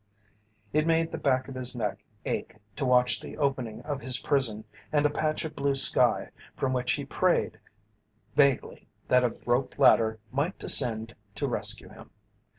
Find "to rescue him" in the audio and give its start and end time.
11.35-12.09